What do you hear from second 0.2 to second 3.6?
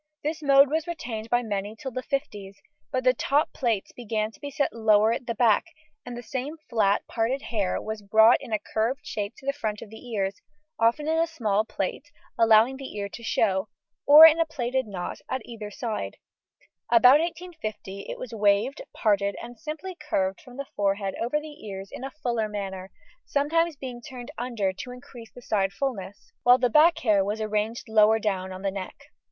This mode was retained by many till the fifties, but the top